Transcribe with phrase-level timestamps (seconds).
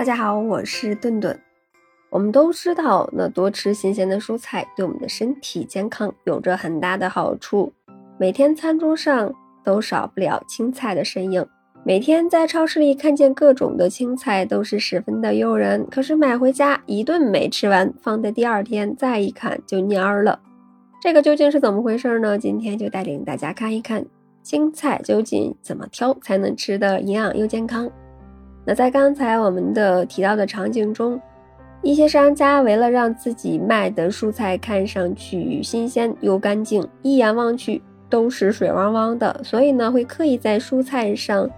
[0.00, 1.38] 大家好，我是顿顿。
[2.08, 7.70] 我们都知道，那多吃新鲜的蔬菜对我们的身体健康有着很大的好处。
[8.18, 9.30] 每天餐桌上
[9.62, 11.46] 都少不了青菜的身影。
[11.84, 15.86] 每天在超市里看见各种的青菜，都是十分的诱人。
[15.90, 20.40] 可是买回家一顿没吃完，放在第二天再一看就蔫了。
[21.02, 22.38] 这个究竟是怎么回事呢？
[22.38, 24.06] 今天就带领大家看一看
[24.42, 27.92] 青菜究竟怎么挑才能吃的营养又健康。
[28.64, 31.20] 那在刚才我们的提到的场景中，
[31.82, 41.50] 一些商家为了让自己卖的蔬菜看上去新鲜又干净，一眼望去都是水汪汪的，所以呢会刻意在蔬菜上。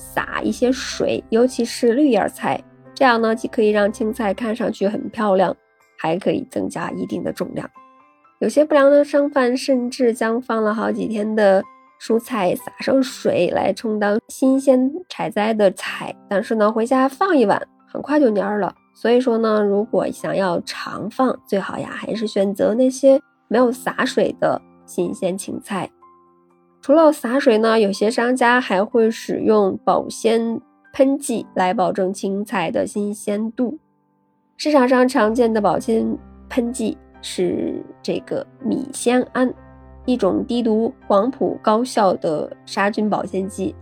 [0.00, 2.62] 撒一些水，尤其是绿叶菜，
[2.94, 5.56] 这样呢既可以让青菜看上去很漂亮，
[5.98, 7.68] 还可以增加一定的重量。
[8.38, 11.64] 有些不良的商贩甚至将放了好几天的
[12.00, 18.74] 蔬菜撒上水来充当新鲜采摘的菜，但是呢回家放一晚，很快就蔫了。
[18.94, 25.90] 所以说呢，如果想要长放，最好呀还是选择那些没有洒水的新鲜青菜。
[26.80, 30.60] 除了洒水呢，有些商家还会使用保鲜
[30.92, 33.78] 喷剂来保证青菜的新鲜度。
[34.56, 39.52] 市场上常见的保鲜喷剂是这个米酰胺，
[40.08, 43.74] 一种低毒、广谱、高效的杀菌保鲜剂。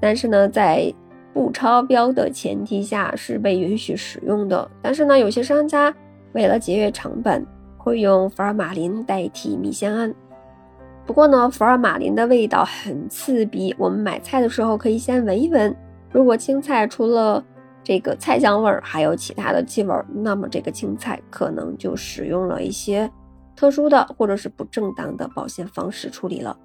[0.00, 0.94] 但是呢，在
[1.34, 4.70] 不超标的前提下是被允许使用的。
[4.80, 5.92] 但是呢，有些商家
[6.34, 7.44] 为了节约成本，
[7.76, 10.14] 会用福尔马林代替米酰胺。
[11.04, 13.74] 不过呢，福尔马林的味道很刺鼻。
[13.76, 15.74] 我们买菜的时候可以先闻一闻，
[16.12, 17.44] 如果青菜除了
[17.82, 23.10] 这个菜香味儿，还有其他的气味儿，那么这个青菜可能就使用了一些
[23.62, 26.58] 特殊的或者是不正当的保鲜方式处理了。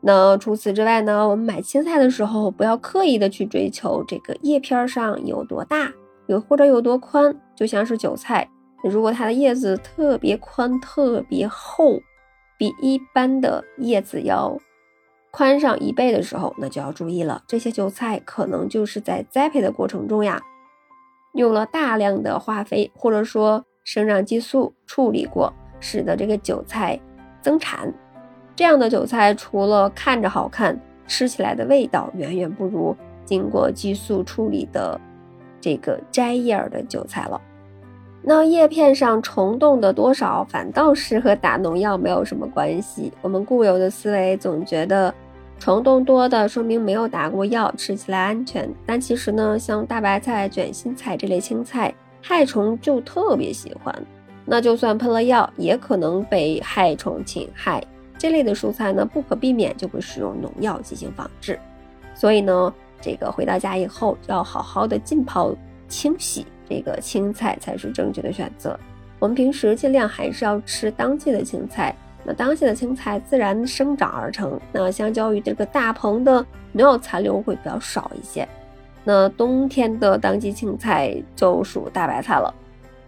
[0.00, 5.92] 那除此之外呢，我们买青菜的时候不要刻意的去追求这个叶片上有多大，
[6.28, 8.48] 有或者有多宽，就像是韭菜，
[8.84, 12.00] 如果它的叶子特别宽、特别厚。
[12.56, 14.56] 比一般的叶子要
[15.32, 17.42] 宽上一倍的时候，那就要注意了。
[17.48, 20.40] 这些韭菜可能就是在栽培的过程中呀，
[21.34, 26.98] 用了大量的化肥或者说生长激素处理过，使得这个韭菜
[27.40, 27.92] 增产。
[28.56, 35.00] 这样的韭菜除了看着好看，吃起来的味道远远不如经过激素处理的
[35.60, 37.40] 这个摘叶儿的韭菜了。
[38.20, 43.12] 那叶片上虫洞的多少，反倒是和打农药没有什么关系。
[43.22, 45.14] 我们固有的思维总觉得
[45.60, 48.68] 虫洞多的说明没有打过药，吃起来安全。
[48.84, 53.94] 但其实呢，像大白菜、卷心菜这类青菜，害虫就特别喜欢。
[54.50, 57.84] 那就算喷了药，也可能被害虫侵害。
[58.16, 61.58] 这类的蔬菜呢，不可避免就会使用农药进行防治。
[62.14, 65.54] 所以呢，这个回到家以后要好好的浸泡
[65.86, 66.46] 清洗。
[66.68, 68.78] 这个青菜才是正确的选择。
[69.18, 71.94] 我们平时尽量还是要吃当季的青菜。
[72.24, 78.46] 那当季的青菜自然生长而成，那相较于这个大棚的农药残留会比较少一些。
[79.04, 82.52] 那冬天的当季青菜就属大白菜了。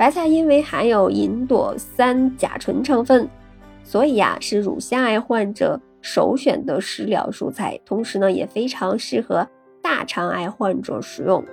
[0.00, 3.28] 白菜因为含有吲哚三甲醇成分，
[3.84, 9.46] 所以呀是乳腺癌患者首选的食疗蔬菜，同时呢也非常适合
[9.82, 11.44] 大肠癌患者食用。